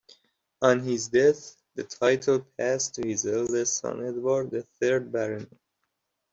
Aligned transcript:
On 0.63 0.79
his 0.79 1.09
death 1.09 1.57
the 1.75 1.83
title 1.83 2.39
passed 2.57 2.95
to 2.95 3.07
his 3.07 3.23
eldest 3.27 3.77
son 3.77 4.03
Edward, 4.03 4.49
the 4.49 4.63
third 4.79 5.11
Baron. 5.11 5.47